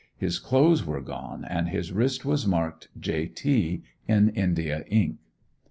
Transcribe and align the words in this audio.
His 0.17 0.39
clothes 0.39 0.83
were 0.83 0.99
gone 0.99 1.45
and 1.45 1.69
his 1.69 1.91
wrist 1.91 2.25
was 2.25 2.47
marked 2.47 2.87
"J. 2.99 3.27
T." 3.27 3.83
in 4.07 4.29
India 4.29 4.83
ink. 4.87 5.19